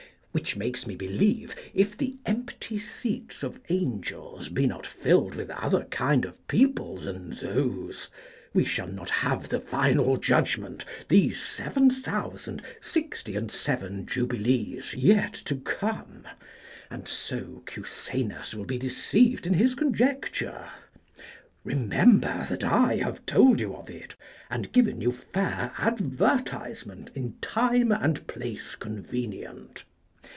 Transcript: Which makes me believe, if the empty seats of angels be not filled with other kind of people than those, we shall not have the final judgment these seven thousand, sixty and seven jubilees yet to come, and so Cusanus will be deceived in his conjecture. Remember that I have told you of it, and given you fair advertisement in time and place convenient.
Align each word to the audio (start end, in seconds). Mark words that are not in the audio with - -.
Which 0.33 0.55
makes 0.55 0.87
me 0.87 0.95
believe, 0.95 1.55
if 1.73 1.97
the 1.97 2.15
empty 2.25 2.77
seats 2.77 3.43
of 3.43 3.59
angels 3.67 4.47
be 4.47 4.65
not 4.65 4.87
filled 4.87 5.35
with 5.35 5.49
other 5.49 5.83
kind 5.91 6.23
of 6.23 6.47
people 6.47 6.95
than 6.95 7.31
those, 7.31 8.07
we 8.53 8.63
shall 8.63 8.87
not 8.87 9.09
have 9.09 9.49
the 9.49 9.59
final 9.59 10.15
judgment 10.15 10.85
these 11.09 11.43
seven 11.43 11.89
thousand, 11.89 12.61
sixty 12.79 13.35
and 13.35 13.51
seven 13.51 14.05
jubilees 14.05 14.93
yet 14.93 15.33
to 15.33 15.57
come, 15.57 16.25
and 16.89 17.09
so 17.09 17.61
Cusanus 17.65 18.53
will 18.55 18.63
be 18.63 18.77
deceived 18.77 19.45
in 19.45 19.55
his 19.55 19.75
conjecture. 19.75 20.69
Remember 21.65 22.45
that 22.49 22.63
I 22.63 22.95
have 23.03 23.25
told 23.25 23.59
you 23.59 23.75
of 23.75 23.89
it, 23.89 24.15
and 24.49 24.71
given 24.71 25.01
you 25.01 25.11
fair 25.11 25.73
advertisement 25.77 27.09
in 27.15 27.33
time 27.41 27.91
and 27.91 28.25
place 28.27 28.75
convenient. 28.75 29.83